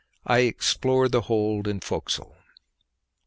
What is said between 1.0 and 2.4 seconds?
THE HOLD AND FORECASTLE.